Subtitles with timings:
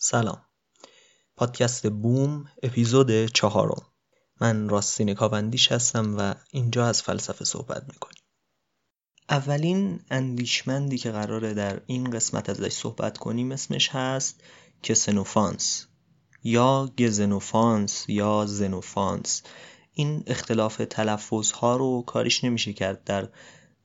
[0.00, 0.42] سلام.
[1.36, 3.82] پادکست بوم اپیزود چهارم.
[4.40, 8.22] من راستین کاوندیش هستم و اینجا از فلسفه صحبت می‌کنیم.
[9.28, 14.40] اولین اندیشمندی که قراره در این قسمت ازش صحبت کنیم اسمش هست
[14.82, 15.86] کسنوفانس
[16.44, 19.42] یا گزنوفانس یا زنوفانس.
[19.92, 23.04] این اختلاف تلفظ ها رو کاریش نمیشه کرد.
[23.04, 23.28] در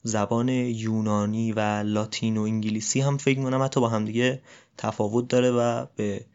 [0.03, 4.43] زبان یونانی و لاتین و انگلیسی هم فکر می‌کنم حتی با همدیگه
[4.77, 6.25] تفاوت داره و به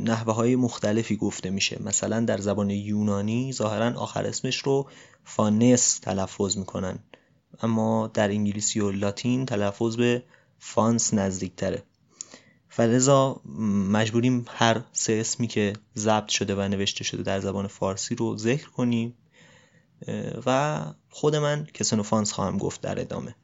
[0.00, 1.82] نحوه های مختلفی گفته میشه.
[1.82, 4.88] مثلا در زبان یونانی ظاهرا آخر اسمش رو
[5.24, 6.98] فانس تلفظ می‌کنن.
[7.62, 10.22] اما در انگلیسی و لاتین تلفظ به
[10.58, 11.82] فانس نزدیک تره
[12.78, 13.40] و لذا
[13.90, 18.68] مجبوریم هر سه اسمی که ضبط شده و نوشته شده در زبان فارسی رو ذکر
[18.68, 19.14] کنیم.
[20.46, 20.80] و
[21.10, 23.34] خود من کسنوفانس خواهم گفت در ادامه.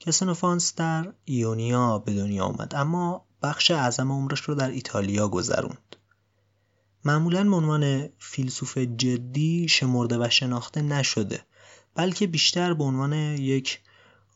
[0.00, 5.96] کسنوفانس در ایونیا به دنیا آمد اما بخش اعظم عمرش رو در ایتالیا گذروند.
[7.04, 11.40] معمولا به عنوان فیلسوف جدی شمرده و شناخته نشده
[11.94, 13.80] بلکه بیشتر به عنوان یک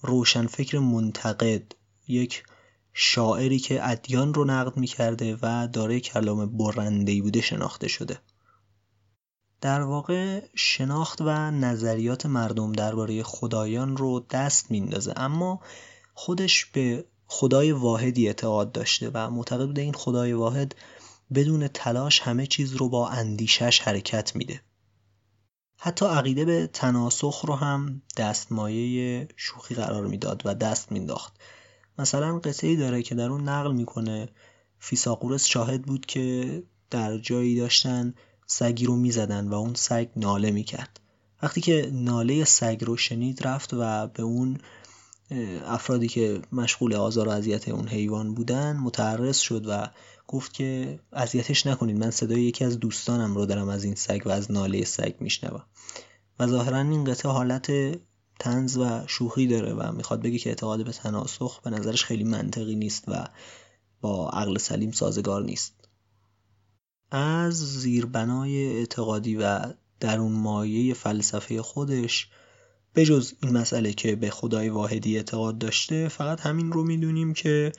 [0.02, 1.74] روشنفکر منتقد
[2.08, 2.44] یک
[2.92, 8.18] شاعری که ادیان رو نقد می‌کرده و دارای کلام برندهی بوده شناخته شده.
[9.64, 15.12] در واقع شناخت و نظریات مردم درباره خدایان رو دست میندازه.
[15.16, 15.60] اما
[16.14, 20.74] خودش به خدای واحدی اعتقاد داشته و معتقد بوده این خدای واحد
[21.34, 24.60] بدون تلاش همه چیز رو با اندیشش حرکت میده.
[25.76, 31.32] حتی عقیده به تناسخ رو هم دستمایه شوخی قرار می‌داد و دست مینداخت
[31.98, 34.28] مثلا قصه ای داره که در اون نقل می‌کنه.
[34.78, 38.14] فیساقورس شاهد بود که در جایی داشتن
[38.46, 41.00] سگی رو می‌زدن و اون سگ ناله می‌کرد.
[41.42, 44.58] وقتی که ناله سگ رو شنید رفت و به اون
[45.66, 49.90] افرادی که مشغول آزار و اذیت اون حیوان بودن متعرض شد و
[50.26, 54.30] گفت که اذیتش نکنید من صدای یکی از دوستانم رو دارم از این سگ و
[54.30, 55.62] از ناله سگ میشنوم.
[56.38, 57.72] و ظاهرا این قطعه حالت
[58.38, 62.76] تنز و شوخی داره و می‌خواد بگه که اعتقاد به تناسخ به نظرش خیلی منطقی
[62.76, 63.28] نیست و
[64.00, 65.83] با عقل سلیم سازگار نیست.
[67.10, 72.28] از زیربنای اعتقادی و درون مایه فلسفه خودش
[72.94, 77.72] بجز این مسئله که به خدای واحدی اعتقاد داشته فقط همین رو می‌دونیم که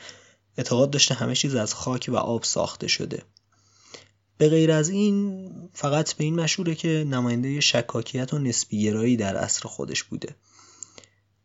[0.58, 3.24] اعتقاد داشته همه چیز از خاک و آب ساخته شده.
[4.38, 9.70] به غیر از این فقط به این مشهوره که نماینده شکاکیت و نسبیگرایی در عصر
[9.70, 10.36] خودش بوده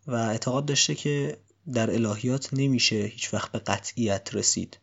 [0.06, 1.37] و اعتقاد داشته که
[1.73, 4.79] در الهیات نمیشه هیچ وقت به قطعیت رسید.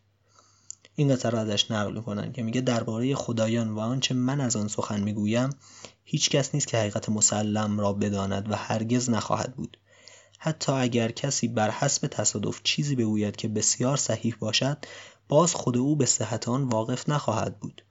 [0.98, 4.68] این قطعه را ازش نقل می‌کنن که میگه درباره خدایان و آنچه من از آن
[4.68, 5.50] سخن می‌گویم
[6.04, 9.76] هیچ کس نیست که حقیقت مسلم را بداند و هرگز نخواهد بود.
[10.38, 14.78] حتی اگر کسی بر حسب تصادف چیزی بگوید که بسیار صحیح باشد
[15.28, 17.84] باز خود او به صحت آن واقف نخواهد بود.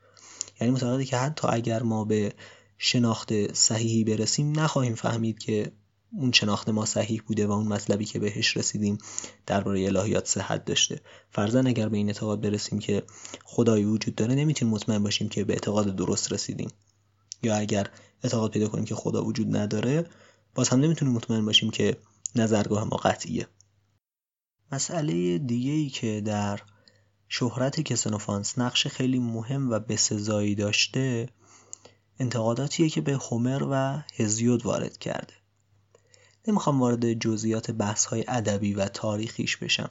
[0.62, 2.34] یعنی معتقده که حتی اگر ما به
[2.78, 5.72] شناخت صحیحی برسیم نخواهیم فهمید که
[6.18, 8.98] اون شناخت ما صحیح بوده و اون مطلبی که بهش رسیدیم
[9.46, 11.02] درباره الهیات صحت داشته.
[11.32, 13.04] فرضاً اگر به این اعتقاد برسیم که
[13.44, 16.70] خدایی وجود داره نمی‌تونیم مطمئن باشیم که به اعتقاد درست رسیدیم.
[17.44, 17.90] یا اگر
[18.24, 20.06] اعتقاد پیدا کنیم که خدا وجود نداره
[20.56, 21.98] باز هم نمی‌تونیم مطمئن باشیم که
[22.36, 23.48] نظرگاه ما قطعیه.
[24.72, 26.60] مسئله دیگه ای که در
[27.30, 31.30] شهرت کسنوفانس نقش خیلی مهم و بسزایی داشته
[32.20, 35.34] انتقاداتیه که به هومر و هزیود وارد کرده.
[36.48, 39.90] نمی‌خوام وارد جزئیات بحث های ادبی و تاریخیش بشم.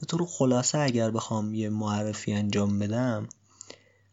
[0.00, 3.28] به طور خلاصه اگر بخوام یه معرفی انجام بدم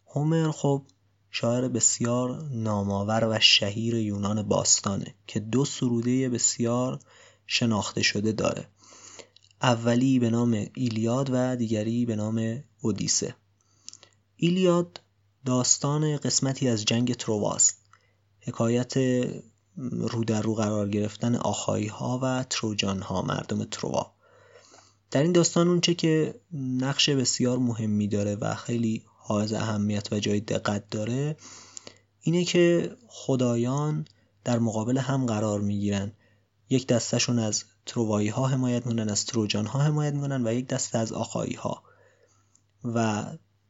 [0.08, 0.84] هومر خب
[1.32, 7.00] شاعر بسیار نامآور و شهیر یونان باستانه که دو سروده بسیار
[7.48, 8.68] شناخته شده داره.
[9.62, 13.36] اولی به نام ایلیاد و دیگری به نام اودیسه.
[14.36, 15.02] ایلیاد
[15.46, 17.78] داستان قسمتی از جنگ ترواست
[18.40, 18.94] حکایت
[19.92, 24.14] رو در رو قرار گرفتن آخایی ها و تروجان ها مردم تروا
[25.12, 30.40] در این داستان اونچه که نقش بسیار مهمی داره و خیلی حائز اهمیت و جای
[30.40, 31.38] دقت داره
[32.22, 34.06] اینه که خدایان
[34.44, 36.12] در مقابل هم قرار می‌گیرن.
[36.70, 40.98] یک دستشون از تروایی ها حمایت می‌کنن از تروجان ها حمایت می‌کنن و یک دسته
[40.98, 41.84] از آخایی ها
[42.84, 43.26] و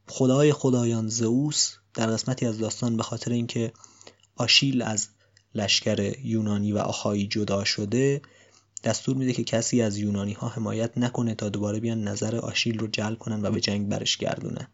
[0.08, 3.72] خدای خدایان زئوس در قسمتی از داستان به خاطر اینکه
[4.36, 5.08] آشیل از
[5.54, 8.22] لشکر یونانی و آخایی جدا شده
[8.84, 12.86] دستور میده که کسی از یونانی ها حمایت نکنه تا دوباره بیان نظر آشیل رو
[12.86, 14.66] جلب کنن و به جنگ برش گردونن.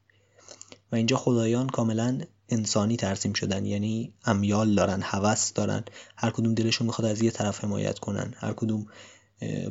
[0.93, 5.85] و اینجا خدایان کاملا انسانی ترسیم شدن یعنی امیال دارن هوس دارن.
[6.17, 8.35] هر کدوم دلشون می‌خواد از یه طرف حمایت کنن.
[8.37, 8.87] هر کدوم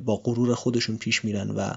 [0.06, 1.74] با غرور خودشون پیش میرن و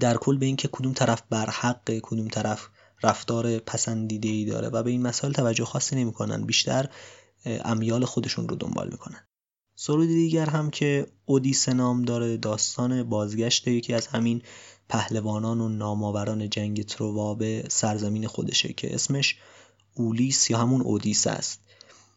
[0.00, 2.68] در کل به اینکه کدوم طرف برحق کدوم طرف
[3.02, 4.68] رفتار پسندیده ای داره.
[4.68, 6.46] و به این مسائل توجه خاصی نمی‌کنن.
[6.46, 6.88] بیشتر
[7.64, 9.28] امیال خودشون رو دنبال می‌کنن.
[9.74, 14.42] سرودی دیگر هم که اودیسه نام داره داستان بازگشت یکی از همین
[14.88, 19.36] پهلوانان و نامآوران جنگ تروا به سرزمین خودشه که اسمش
[19.94, 21.60] اولیس یا همون اودیسه است.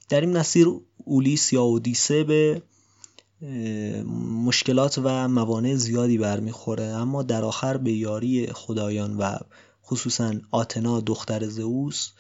[0.10, 0.68] در این مسیر
[1.06, 2.62] اولیس یا اودیسه به
[4.46, 9.38] مشکلات و موانع زیادی برمیخوره اما در آخر به یاری خدایان و
[9.86, 12.12] خصوصا آتنا دختر زئوس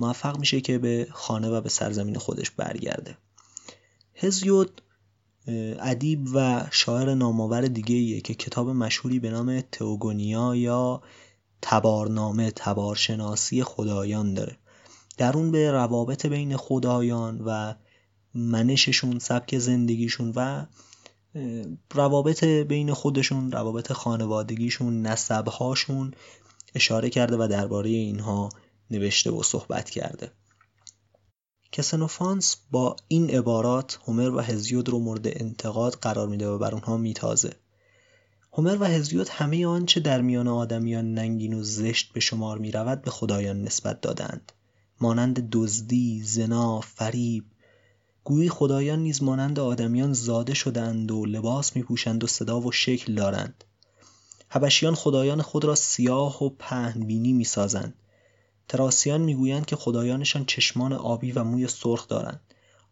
[0.00, 3.16] موفق میشه که به خانه و به سرزمین خودش برگرده.
[4.14, 4.82] هزیود
[5.80, 11.02] ادیب و شاعر نامآور دیگه ایه که کتاب مشهوری به نام تئوگونیا یا
[11.62, 14.56] تبارنامه تبارشناسی خدایان داره.
[15.18, 17.74] در اون به روابط بین خدایان و
[18.34, 20.66] منششون سبک زندگیشون و
[21.94, 26.14] روابط بین خودشون روابط خانوادگیشون نسبهاشون
[26.74, 28.48] اشاره کرده و درباره اینها
[28.90, 30.30] نوشته و صحبت کرده.
[31.72, 36.96] کسنوفانس با این عبارات هومر و هزیود رو مورد انتقاد قرار میده و بر اونها
[36.96, 37.52] میتازه.
[38.52, 43.02] هومر و هزیود همه آنچه در میان آدمیان ننگین و زشت به شمار می رود
[43.02, 44.52] به خدایان نسبت دادند.
[45.00, 47.44] مانند دزدی، زنا، فریب.
[48.24, 53.14] گویی خدایان نیز مانند آدمیان زاده شدند و لباس می پوشند و صدا و شکل
[53.14, 53.64] دارند.
[54.48, 57.94] حبشیان خدایان خود را سیاه و پهنبینی می سازند
[58.70, 62.40] تراسیان می‌گویند که خدایانشان چشمان آبی و موی سرخ دارند.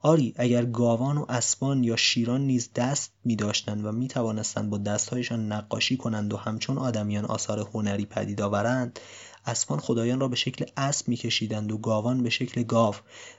[0.01, 4.79] آری اگر گاوان و اسبان یا شیران نیز دست می داشتند و می توانستند با
[4.79, 9.01] دستهایشان نقاشی کنند و همچون آدمیان آثار هنری پدید آورند
[9.47, 12.95] اسبان خدایان را به شکل اسب میکشیدند و گاوان به شکل گاو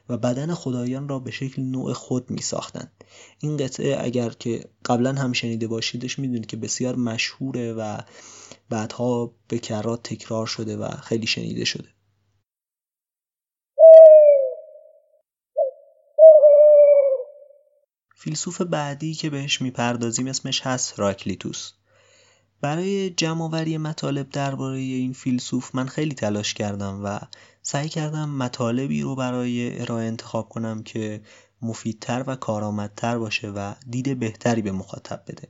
[0.10, 2.92] و بدن خدایان را به شکل نوع خود می ساختند
[3.40, 7.98] این قطعه اگر که قبلا هم شنیده باشیدش می‌دونید که بسیار مشهوره و
[8.70, 11.90] بعدها به کرات تکرار شده و خیلی شنیده شده.
[18.22, 21.72] فیلسوف بعدی که بهش می‌پردازیم اسمش هست راکلیتوس.
[22.62, 27.20] برای جمعآوری مطالب درباره این فیلسوف من خیلی تلاش کردم و
[27.62, 31.22] سعی کردم مطالبی رو برای ارائه انتخاب کنم که
[31.62, 35.48] مفیدتر و کارآمدتر باشه و دید بهتری به مخاطب بده.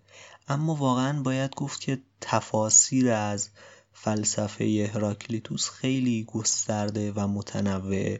[0.47, 3.49] اما واقعا باید گفت که تفاسیر از
[3.93, 8.17] فلسفه هراکلیتوس خیلی گسترده و متنوع.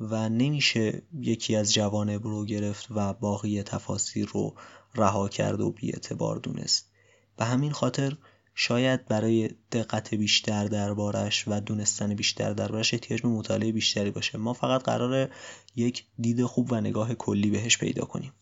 [0.00, 4.54] و نمیشه یکی از جوانب رو گرفت و باقی تفاسیر رو
[4.94, 6.90] رها کرد و اعتبار دونست.
[7.36, 8.16] به همین خاطر
[8.54, 14.38] شاید برای دقت بیشتر دربارش و دونستن بیشتر دربارش احتیاج به مطالعه بیشتری باشه.
[14.38, 15.30] ما فقط قرار
[15.76, 18.32] یک دید خوب و نگاه کلی بهش پیدا کنیم.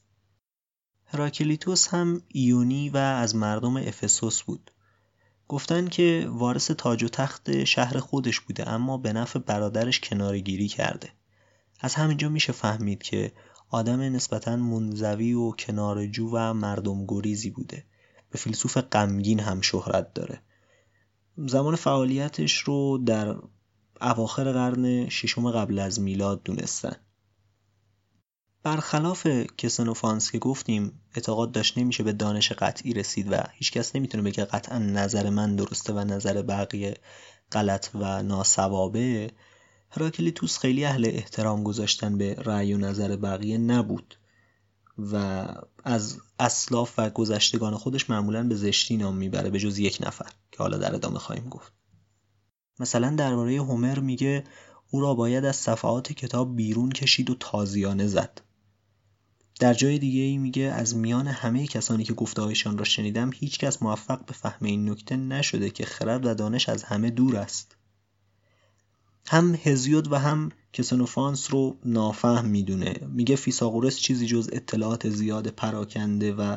[1.04, 4.70] هراکلیتوس هم ایونی و از مردم افسوس بود.
[5.48, 11.08] گفتن که وارث تاج و تخت شهر خودش بوده اما به نفع برادرش کنارگیری کرده.
[11.82, 13.32] از همینجا میشه فهمید که
[13.70, 17.84] آدم نسبتا منزوی و کنارجو و مردم گریزی بوده.
[18.30, 20.42] به فیلسوف غمگین هم شهرت داره.
[21.36, 23.36] زمان فعالیتش رو در
[24.00, 26.96] اواخر قرن ششم قبل از میلاد دونستن.
[28.62, 29.26] برخلاف
[29.58, 34.78] کسنوفانس که گفتیم اعتقاد داشت نمیشه به دانش قطعی رسید و هیچکس نمی‌تونه بگه قطعا
[34.78, 36.96] نظر من درسته و نظر بقیه
[37.52, 39.30] غلط و ناسوابه.
[39.94, 44.14] هراکلیتوس خیلی اهل احترام گذاشتن به رأی و نظر بقیه نبود
[44.98, 45.46] و
[45.84, 50.58] از اسلاف و گذشتگان خودش معمولا به زشتی نام می‌بره به جز یک نفر که
[50.58, 51.72] حالا در ادامه خواهیم گفت.
[52.78, 54.44] مثلا درباره هومر میگه
[54.90, 58.40] او را باید از صفحات کتاب بیرون کشید و تازیانه زد.
[59.60, 63.82] در جای دیگه ای میگه از میان همه کسانی که گفته هایشان را شنیدم هیچکس
[63.82, 67.76] موفق به فهم این نکته نشده که خرد و دانش از همه دور است.
[69.26, 72.94] هم هزیود و هم کسنوفانس رو نافهم می‌دونه.
[73.08, 76.56] میگه فیساغورس چیزی جز اطلاعات زیاد پراکنده و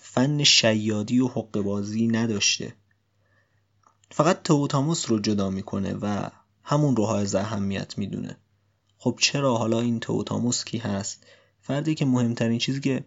[0.00, 2.74] فن شیادی و حقبازی نداشته.
[4.10, 6.30] فقط توتاموس رو جدا می‌کنه و
[6.62, 8.36] همون رو های اهمیت می‌دونه.
[8.98, 11.26] خب چرا حالا این توتاموس کی هست؟
[11.60, 13.04] فردی که مهمترین چیزی که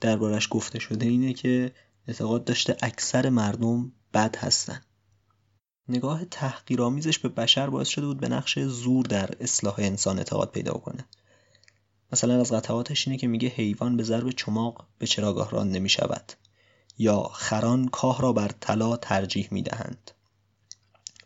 [0.00, 1.72] دربارش گفته شده اینه که
[2.08, 4.80] اعتقاد داشته اکثر مردم بد هستن.
[5.88, 10.72] نگاه تحقیرآمیزش به بشر باعث شده بود به نقش زور در اصلاح انسان اعتقاد پیدا
[10.72, 11.04] کنه.
[12.12, 16.32] مثلا از قطعاتش اینه که میگه حیوان به ضرب چماق به چراگاه ران نمی شود
[16.98, 20.10] یا خران کاه را بر طلا ترجیح می دهند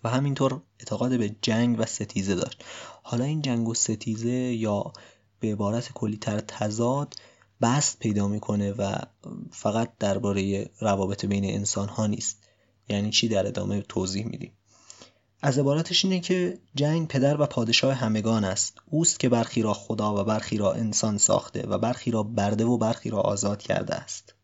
[0.05, 2.65] و همینطور اعتقاد به جنگ و ستیزه داشت.
[3.03, 4.93] حالا این جنگ و ستیزه یا
[5.41, 7.15] به عبارت کلیتر تضاد
[7.61, 8.95] بست پیدا می‌کنه و
[9.51, 12.44] فقط درباره روابط بین انسان ها نیست.
[12.89, 14.53] یعنی چی در ادامه توضیح میدیم؟
[15.43, 18.79] از عبارتش اینه که جنگ پدر و پادشاه همگان است.
[18.91, 22.79] اوست که برخی را خدا و برخی را انسان ساخته و برخی را برده و
[22.79, 24.35] برخی را آزاد کرده است.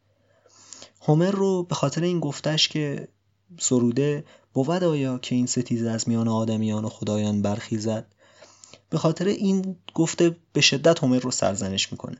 [1.01, 3.09] هومر رو به خاطر این گفتش که
[3.59, 8.07] سروده بود آیا که این ستیزه از میان آدمیان و خدایان برخیزد؟
[8.91, 12.17] به خاطر این گفته به شدت هومر رو سرزنش می‌کنه.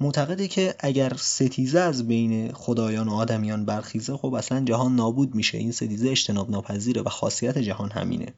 [0.00, 5.58] معتقده که اگر ستیزه از بین خدایان و آدمیان برخیزه خب اصلا جهان نابود میشه.
[5.58, 8.34] این ستیزه اجتناب ناپذیره و خاصیت جهان همینه.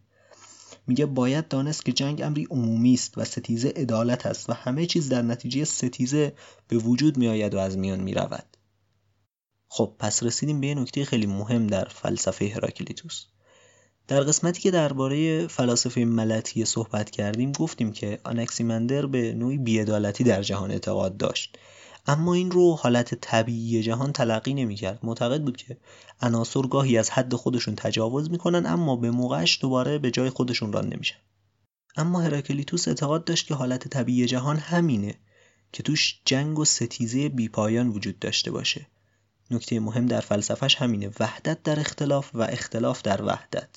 [0.86, 5.08] میگه باید دانست که جنگ امری عمومی است و ستیزه عدالت است و همه چیز
[5.08, 6.32] در نتیجه ستیزه
[6.68, 8.56] به وجود میآید و از میان می‌رود.
[9.68, 13.24] خب پس رسیدیم به یه نکته خیلی مهم در فلسفه هراکلیتوس.
[14.08, 20.42] در قسمتی که درباره فلاسفه ملطیه صحبت کردیم گفتیم که آنکسیمندر به نوعی بیعدالتی در
[20.42, 21.58] جهان اعتقاد داشت.
[22.06, 24.98] اما این رو حالت طبیعی جهان تلقی نمی‌کرد.
[25.02, 25.76] معتقد بود که
[26.20, 30.88] عناصر گاهی از حد خودشون تجاوز می‌کنن اما به موقعش دوباره به جای خودشون ران
[30.88, 31.16] نمیشن.
[31.96, 35.14] اما هراکلیتوس اعتقاد داشت که حالت طبیعی جهان همینه
[35.72, 38.86] که توش جنگ و ستیزه بیپایان وجود داشته باشه.
[39.50, 41.10] نکته مهم در فلسفهش همینه.
[41.20, 43.68] وحدت در اختلاف و اختلاف در وحدت.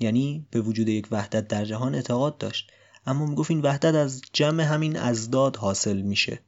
[0.00, 2.70] یعنی به وجود یک وحدت در جهان اعتقاد داشت.
[3.06, 6.40] اما می‌گفت این وحدت از جمع همین ازداد حاصل میشه.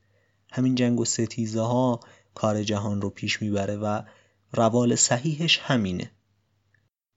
[0.52, 2.00] همین جنگ و ستیزه ها
[2.35, 4.02] کار جهان رو پیش می‌بره و
[4.52, 6.11] روال صحیحش همینه.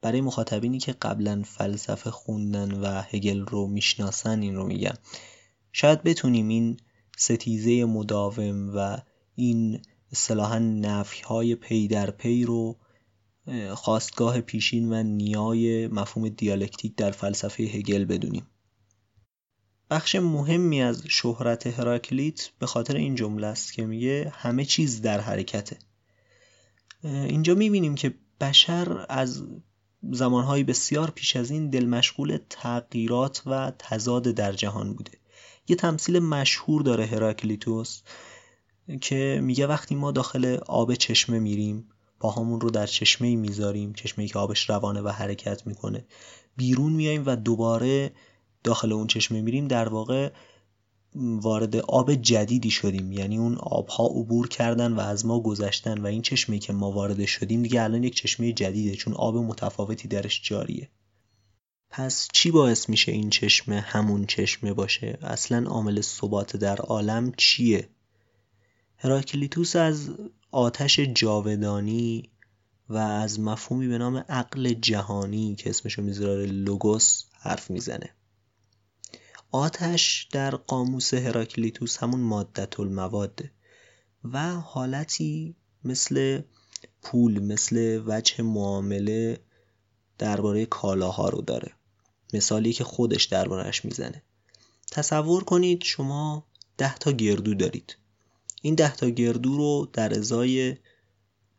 [0.02, 4.94] برای مخاطبینی که قبلا فلسفه خوندن و هگل رو می‌شناسن این رو میگم.
[5.72, 6.78] شاید بتونیم این
[7.18, 8.98] ستیزه مداوم و
[9.36, 12.78] این اصطلاحا نفی های پی در پی رو
[13.76, 18.48] خاستگاه پیشین و نیای مفهوم دیالکتیک در فلسفه هگل بدونیم.
[19.90, 25.20] بخش مهمی از شهرت هراکلیت به خاطر این جمله است که میگه همه چیز در
[25.20, 25.78] حرکته.
[27.04, 29.44] اینجا می‌بینیم که بشر از
[30.12, 35.12] زمانهای بسیار پیش از این دل مشغول تغییرات و تضاد در جهان بوده.
[35.68, 38.02] یه تمثیل مشهور داره هراکلیتوس
[39.02, 41.90] که میگه وقتی ما داخل آب چشمه میریم
[42.24, 46.06] پاهامون رو در چشمه می‌ذاریم چشمه که آبش روانه و حرکت می‌کنه.
[46.58, 48.12] بیرون میایم و دوباره
[48.64, 49.68] داخل اون چشمه میریم.
[49.68, 50.32] در واقع
[51.16, 53.12] وارد آب جدیدی شدیم.
[53.12, 57.26] یعنی اون آبها عبور کردن و از ما گذشتن و این چشمه که ما وارد
[57.26, 60.90] شدیم دیگه الان یک چشمه جدیده چون آب متفاوتی درش جاریه.
[61.90, 67.90] پس چی باعث میشه این چشمه همون چشمه باشه؟ اصلا عامل ثبات در عالم چیه؟
[69.04, 70.10] هراکلیتوس از
[70.52, 72.30] آتش جاودانی
[72.90, 78.16] و از مفهومی به نام عقل جهانی که اسمشو می‌ذاره لوگوس حرف می‌زنه.
[79.52, 83.52] آتش در قاموس هراکلیتوس همون مادت المواده
[84.24, 86.42] و حالتی مثل
[87.02, 89.40] پول مثل وجه معامله
[90.18, 91.72] درباره کالاها رو داره.
[92.34, 94.24] مثالی که خودش دربارهش می‌زنه.
[94.92, 97.98] تصور کنید شما ده تا گردو دارید.
[98.66, 100.76] این ده تا گردو رو در ازای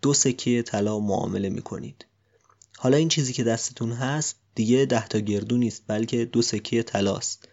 [0.03, 2.07] دو سکه طلا معامله می‌کنید.
[2.79, 7.49] حالا این چیزی که دستتون هست دیگه ده تا گردو نیست بلکه دو سکه طلاست.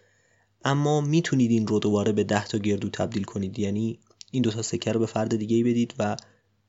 [0.64, 3.58] اما می‌تونید این رو دوباره به ده تا گردو تبدیل کنید.
[3.58, 3.98] یعنی
[4.30, 6.16] این دوتا سکه رو به فرد دیگه بدید و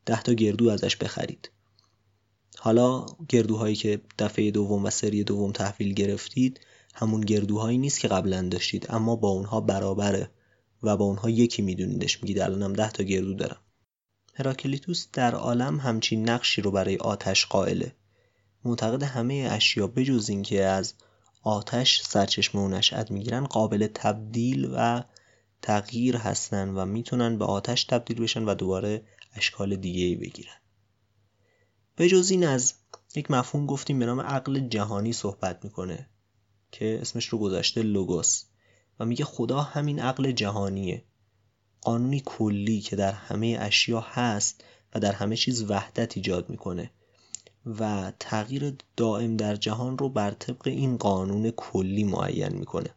[0.06, 1.52] ده تا گردو ازش بخرید.
[2.60, 6.60] حالا گردوهایی که دفعه دوم و سری دوم تحویل گرفتید
[6.94, 10.30] همون گردوهایی نیست که قبلا داشتید اما با اونها برابره.
[10.84, 12.24] و با اونها یکی میدونیدش.
[12.24, 13.58] میگید الانم ده تا گردو دارم.
[14.36, 17.96] هراکلیتوس در عالم همچین نقشی رو برای آتش قائله.
[18.66, 20.94] معتقد همه اشیا بجز اینکه از
[21.44, 25.04] آتش سرچشمه و نشأت می‌گیرن قابل تبدیل و
[25.62, 29.04] تغییر هستن و می‌تونن به آتش تبدیل بشن و دوباره
[29.36, 30.56] اشکال دیگه ای بگیرن.
[31.96, 32.74] به جز این از
[33.16, 36.10] یک مفهوم گفتیم به نام عقل جهانی صحبت می‌کنه
[36.72, 38.44] که اسمش رو گذاشته لوگوس.
[39.06, 41.04] میگه خدا همین عقل جهانیه.
[41.82, 44.64] قانونی کلی که در همه اشیا هست
[44.96, 46.92] و در همه چیز وحدت ایجاد می‌کنه
[47.66, 52.90] و تغییر دائم در جهان رو بر طبق این قانون کلی معین می‌کنه.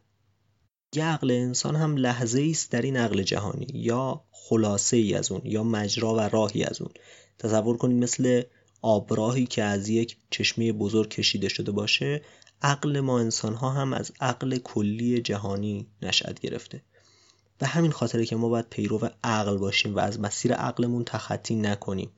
[0.95, 5.41] یه عقل انسان هم لحظه است در این عقل جهانی یا خلاصه ای از اون
[5.43, 6.91] یا مجرا و راهی از اون.
[7.39, 8.41] تصور کنید مثل
[8.81, 12.21] آبراهی که از یک چشمه بزرگ کشیده شده باشه
[12.61, 16.83] عقل ما انسان ها هم از عقل کلی جهانی نشأت گرفته.
[17.57, 22.11] به همین خاطره که ما باید پیرو عقل باشیم و از مسیر عقلمون تخطی نکنیم.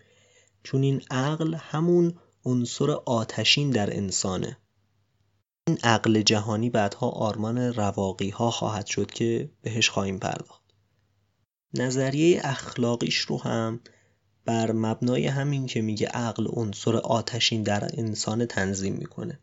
[0.63, 2.13] چون این عقل همون
[2.45, 4.57] عنصر آتشین در انسانه.
[5.67, 10.63] این عقل جهانی بعدها آرمان رواقی ها خواهد شد که بهش خواهیم پرداخت.
[11.73, 13.79] نظریه اخلاقیش رو هم
[14.45, 19.39] بر مبنای همین که میگه عقل عنصر آتشین در انسان تنظیم می‌کنه.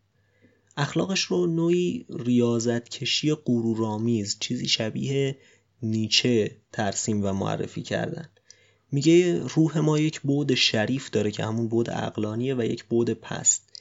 [0.77, 5.39] اخلاقش رو نوعی ریاضت کشی غرورآمیز چیزی شبیه
[5.83, 8.29] نیچه ترسیم و معرفی کردن.
[8.93, 13.73] میگه روح ما یک بود شریف داره که همون بود عقلانیه و یک بود پست.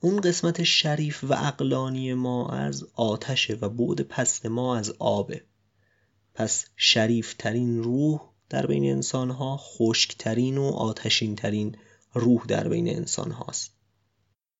[0.00, 5.42] اون قسمت شریف و عقلانی ما از آتشه و بود پست ما از آبه.
[6.34, 11.76] پس شریف ترین روح در بین انسان ها خشکترین و آتشین ترین
[12.14, 13.81] روح در بین انسان هاست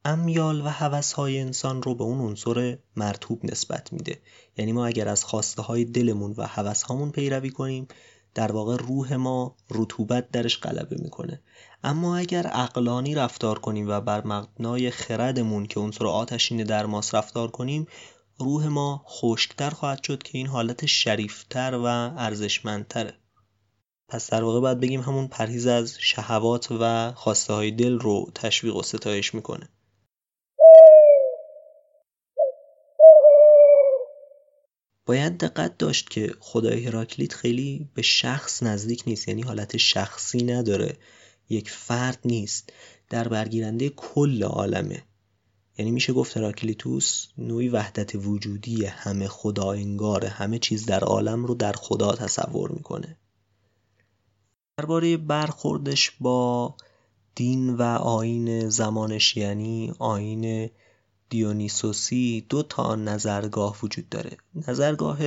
[0.04, 4.20] امیال و حوث های انسان رو به اون عنصر مرتوب نسبت میده.
[4.56, 7.88] یعنی ما اگر از خواسته های دلمون و حوث هامون پیروی کنیم
[8.34, 11.40] در واقع روح ما رطوبت درش غلبه می‌کنه.
[11.84, 17.50] اما اگر عقلانی رفتار کنیم و بر مبنای خردمون که عنصر آتشین در ماست رفتار
[17.50, 17.86] کنیم
[18.38, 21.84] روح ما خشکتر خواهد شد که این حالت شریفتر و
[22.18, 23.14] ارزشمندتره.
[24.08, 28.76] پس در واقع باید بگیم همون پرهیز از شهوات و خواسته های دل رو تشویق
[28.76, 29.68] و ستایش می‌کنه.
[35.06, 40.96] باید دقت داشت که خدای هراکلیت خیلی به شخص نزدیک نیست یعنی حالت شخصی نداره
[41.48, 42.72] یک فرد نیست
[43.10, 45.02] در برگیرنده کل عالمه.
[45.78, 51.54] یعنی میشه گفت هراکلیتوس نوعی وحدت وجودی همه خدا انگاره همه چیز در عالم رو
[51.54, 53.16] در خدا تصور می‌کنه.
[54.76, 56.74] درباره برخوردش با
[57.34, 60.70] دین و آین زمانش یعنی آین
[61.32, 64.36] دیونیسوسی دو تا نظرگاه وجود داره.
[64.68, 65.18] نظرگاه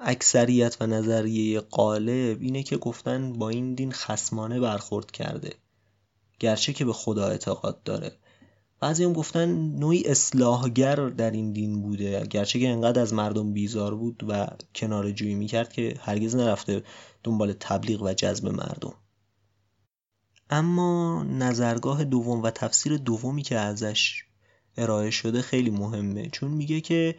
[0.00, 5.54] اکثریت و نظریه قالب اینه که گفتن با این دین خسمانه برخورد کرده
[6.40, 8.12] گرچه که به خدا اعتقاد داره.
[8.80, 13.94] بعضی هم گفتن نوعی اصلاحگر در این دین بوده گرچه که انقدر از مردم بیزار
[13.94, 16.82] بود و کنار جویی می‌کرد که هرگز نرفته
[17.24, 18.94] دنبال تبلیغ و جذب مردم.
[20.50, 24.27] اما نظرگاه دوم و تفسیر دومی که ازش
[24.78, 26.28] ارائه شده خیلی مهمه.
[26.32, 27.14] چون میگه که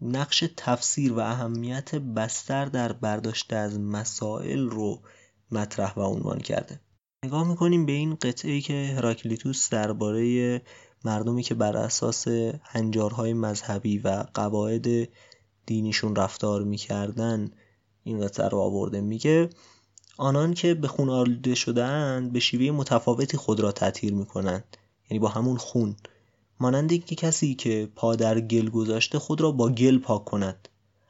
[0.00, 5.00] نقش تفسیر و اهمیت بستر در برداشته از مسائل رو
[5.50, 6.80] مطرح و عنوان کرده.
[7.24, 10.62] نگاه می‌کنیم به این قطعه که هراکلیتوس درباره
[11.04, 12.28] مردمی که بر اساس
[12.62, 15.08] هنجارهای مذهبی و قواعد
[15.66, 17.50] دینیشون رفتار می‌کردن
[18.02, 19.00] این قطعه رو آورده.
[19.00, 19.50] میگه
[20.16, 24.76] آنان که به خون آلوده شدهاند به شیوه متفاوتی خود را تطهیر می‌کنند.
[25.10, 25.96] یعنی با همون خون.
[26.60, 30.68] مانند اینکه کسی که پا در گل گذاشته خود را با گل پاک کند.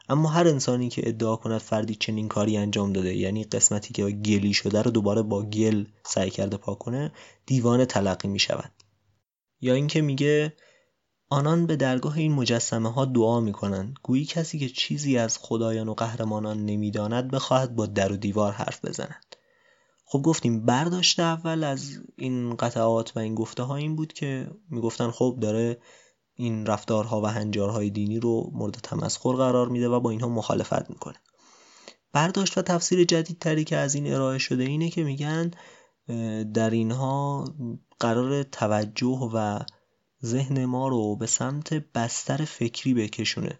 [0.08, 4.52] اما هر انسانی که ادعا کند فردی چنین کاری انجام داده یعنی قسمتی که گلی
[4.52, 7.12] شده رو دوباره با گل سعی کرده پاک کنه
[7.46, 8.72] دیوانه تلقی می شود.
[9.60, 10.52] یا اینکه میگه
[11.28, 13.96] آنان به درگاه این مجسمه ها دعا می کنند.
[14.02, 18.84] گویی کسی که چیزی از خدایان و قهرمانان نمی‌داند بخواهد با در و دیوار حرف
[18.84, 19.36] بزند.
[20.14, 25.10] خب گفتیم برداشت اول از این قطعات و این گفته ها این بود که می‌گفتن
[25.10, 25.78] خب داره
[26.34, 31.14] این رفتارها و هنجارهای دینی رو مورد تمسخر قرار میده و با اینها مخالفت می‌کنه.
[32.12, 35.50] برداشت و تفسیر جدیدتری که از این ارائه شده اینه که میگن
[36.54, 37.44] در اینها
[38.00, 39.58] قرار توجه و
[40.24, 43.58] ذهن ما رو به سمت بستر فکری بکشونه.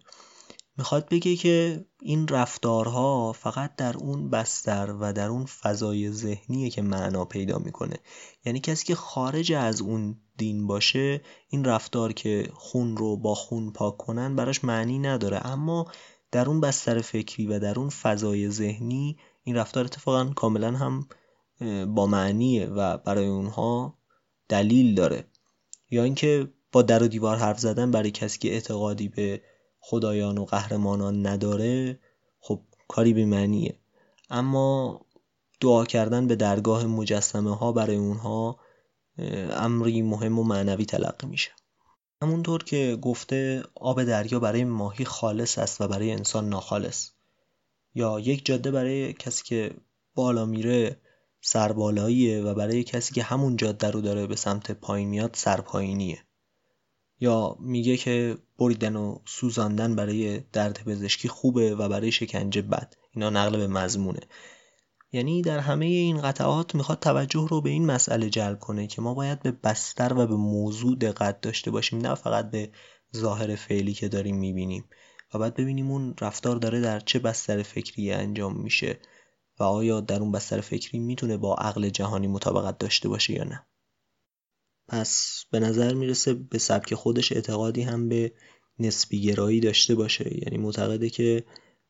[0.77, 6.81] می‌خواد بگه که این رفتارها فقط در اون بستر و در اون فضای ذهنیه که
[6.81, 7.97] معنا پیدا می‌کنه.
[8.45, 13.71] یعنی کسی که خارج از اون دین باشه این رفتار که خون رو با خون
[13.71, 15.47] پاک کنن براش معنی نداره.
[15.47, 15.91] اما
[16.31, 21.07] در اون بستر فکری و در اون فضای ذهنی این رفتار اتفاقا کاملا هم
[21.95, 23.97] با معنیه و برای اونها
[24.49, 25.27] دلیل داره.
[25.91, 29.41] یا اینکه با در و دیوار حرف زدن برای کسی که اعتقادی به
[29.87, 31.99] خدایان و قهرمانان نداره
[32.39, 33.79] خب کاری به معنیه.
[34.29, 35.01] اما
[35.61, 38.59] دعا کردن به درگاه مجسمه ها برای اونها
[39.51, 41.51] امری مهم و معنوی تلقی میشه.
[42.21, 47.09] همونطور که گفته آب دریا برای ماهی خالص است و برای انسان ناخالص.
[47.95, 49.75] یا یک جاده برای کسی که
[50.15, 50.99] بالا میره
[51.41, 56.23] سربالاییه و برای کسی که همون جاده رو داره به سمت پایین میاد سرپایینیه.
[57.19, 62.93] یا میگه که بریدن و سوزاندن برای درد پزشکی خوبه و برای شکنجه بد.
[63.11, 64.19] اینا نقل به مضمونه.
[65.11, 69.13] یعنی در همه این قطعات می‌خواد توجه رو به این مسئله جلب کنه که ما
[69.13, 72.69] باید به بستر و به موضوع دقت داشته باشیم نه فقط به
[73.15, 74.85] ظاهر فعلی که داریم می‌بینیم.
[75.33, 78.99] و باید ببینیم اون رفتار داره در چه بستر فکری انجام میشه
[79.59, 83.65] و آیا در اون بستر فکری می‌تونه با عقل جهانی مطابقت داشته باشه یا نه.
[84.87, 88.31] پس به نظر می‌رسه به سبک خودش اعتقادی هم به
[88.79, 90.39] نسبی گرایی داشته باشه.
[90.45, 91.43] یعنی معتقده که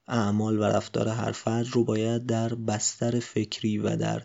[0.08, 4.24] اعمال و رفتار هر فرد رو باید در بستر فکری و در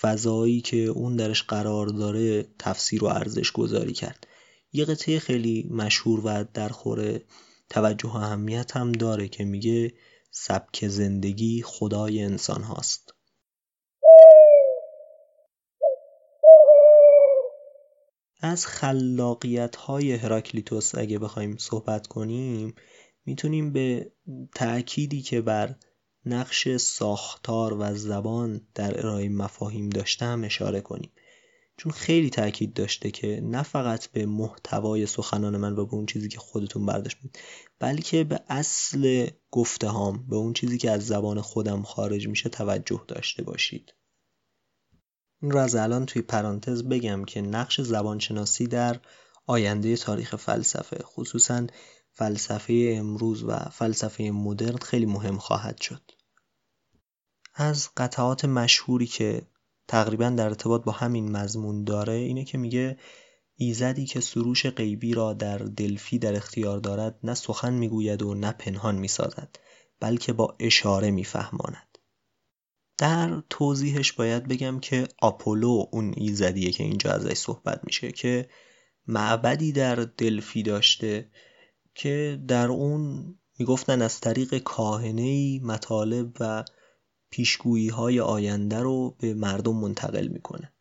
[0.00, 4.26] فضایی که اون درش قرار داره تفسیر و ارزش گذاری کرد.
[4.72, 7.20] یه قطعه خیلی مشهور و در خور
[7.70, 9.92] توجه و اهمیت هم داره که میگه
[10.30, 13.15] سبک زندگی خدای انسان هاست.
[18.46, 22.74] از خلاقیت های هراکلیتوس اگه بخوایم صحبت کنیم
[23.26, 24.12] می‌تونیم به
[24.54, 25.74] تأکیدی که بر
[26.26, 31.10] نقش ساختار و زبان در ارائه مفاهیم داشته هم اشاره کنیم.
[31.76, 36.28] چون خیلی تاکید داشته که نه فقط به محتوای سخنان من و به اون چیزی
[36.28, 37.38] که خودتون برداشت بود
[37.78, 43.04] بلکه به اصل گفته هام به اون چیزی که از زبان خودم خارج میشه توجه
[43.08, 43.94] داشته باشید.
[45.42, 49.00] این رو از الان توی پرانتز بگم که نقش زبانشناسی در
[49.46, 51.66] آینده تاریخ فلسفه خصوصا
[52.12, 56.10] فلسفه امروز و فلسفه مدرن خیلی مهم خواهد شد.
[57.54, 59.42] از قطعات مشهوری که
[59.88, 62.98] تقریبا در ارتباط با همین مضمون داره اینه که میگه
[63.56, 68.52] ایزدی که سروش غیبی را در دلفی در اختیار دارد نه سخن می‌گوید و نه
[68.52, 69.56] پنهان می‌سازد
[70.00, 71.95] بلکه با اشاره میفهماند.
[72.98, 78.48] در توضیحش باید بگم که آپولو اون ایزدیه که اینجا ازش صحبت میشه که
[79.06, 81.30] معبدی در دلفی داشته
[81.94, 86.64] که در اون می‌گفتن از طریق کاهنه مطالب و
[87.30, 90.72] پیشگویی های آینده رو به مردم منتقل می‌کنه.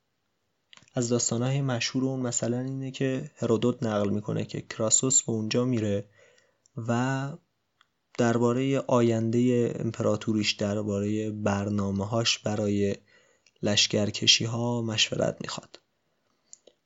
[0.94, 6.10] از داستانهای مشهور اون مثلا اینه که هرودوت نقل می‌کنه که کراسوس به اونجا میره
[6.78, 7.32] و
[8.18, 12.96] درباره آینده امپراتوریش درباره برنامه هاش برای
[13.64, 15.80] لشکرکشی ها مشورت می‌خواد.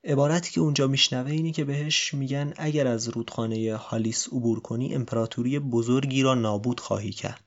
[0.04, 5.60] عبارتی که اونجا میشنوه اینه که بهش میگن اگر از رودخانه هالیس عبور کنی امپراتوری
[5.60, 7.44] بزرگی را نابود خواهی کرد.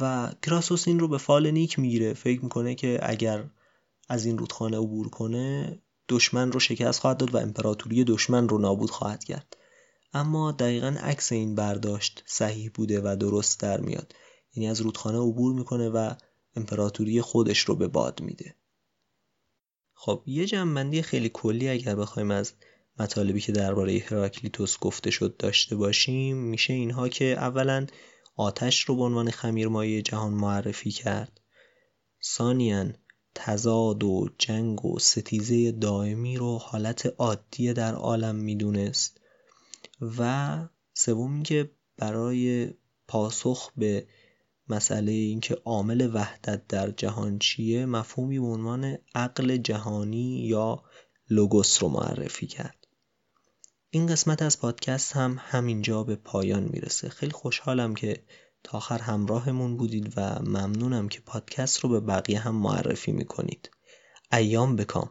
[0.00, 2.14] و کراسوس این رو به فال نیک می‌گیره.
[2.14, 3.44] فکر می‌کنه که اگر
[4.08, 8.90] از این رودخانه عبور کنه دشمن رو شکست خواهد داد و امپراتوری دشمن رو نابود
[8.90, 9.56] خواهد کرد.
[10.14, 14.14] اما دقیقا عکس این برداشت صحیح بوده و درست در میاد.
[14.54, 16.14] یعنی از رودخانه عبور می‌کنه و
[16.56, 18.56] امپراتوری خودش رو به باد میده.
[19.94, 22.52] خب یه جنبندی خیلی کلی اگر بخوایم از
[22.98, 27.86] مطالبی که درباره هراکلیتوس گفته شد داشته باشیم میشه اینها که اولا
[28.36, 31.40] آتش رو به عنوان خمیرمایه جهان معرفی کرد.
[32.24, 32.86] ثانیا
[33.34, 39.20] تزاد و جنگ و ستیزه دائمی رو حالت عادی در عالم می‌دونست.
[40.18, 40.58] و
[40.94, 42.74] سوم که برای
[43.08, 44.06] پاسخ به
[44.68, 50.82] مسئله اینکه عامل وحدت در جهان چیه مفهومی به عنوان عقل جهانی یا
[51.30, 52.86] لوگوس رو معرفی کرد.
[53.90, 57.08] این قسمت از پادکست هم همینجا به پایان می‌رسه.
[57.08, 58.24] خیلی خوشحالم که
[58.62, 63.70] تا آخر همراهمون بودید و ممنونم که پادکست رو به بقیه هم معرفی می‌کنید.
[64.32, 65.10] ایام بکام.